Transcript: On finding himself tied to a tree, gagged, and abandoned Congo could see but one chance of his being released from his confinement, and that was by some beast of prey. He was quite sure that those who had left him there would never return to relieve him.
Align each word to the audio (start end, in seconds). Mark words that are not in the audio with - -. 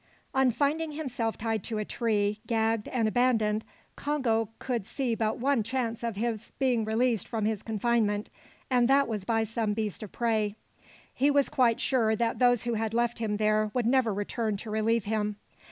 On 0.33 0.49
finding 0.49 0.93
himself 0.93 1.37
tied 1.37 1.63
to 1.65 1.77
a 1.77 1.85
tree, 1.85 2.39
gagged, 2.47 2.87
and 2.87 3.07
abandoned 3.07 3.63
Congo 3.95 4.49
could 4.57 4.87
see 4.87 5.13
but 5.13 5.37
one 5.37 5.61
chance 5.61 6.01
of 6.01 6.15
his 6.15 6.51
being 6.57 6.85
released 6.85 7.27
from 7.27 7.45
his 7.45 7.61
confinement, 7.61 8.27
and 8.67 8.87
that 8.87 9.07
was 9.07 9.25
by 9.25 9.43
some 9.43 9.73
beast 9.73 10.01
of 10.01 10.11
prey. 10.11 10.55
He 11.13 11.29
was 11.29 11.49
quite 11.49 11.79
sure 11.79 12.15
that 12.15 12.39
those 12.39 12.63
who 12.63 12.73
had 12.73 12.95
left 12.95 13.19
him 13.19 13.37
there 13.37 13.69
would 13.75 13.85
never 13.85 14.11
return 14.11 14.57
to 14.57 14.71
relieve 14.71 15.05
him. 15.05 15.35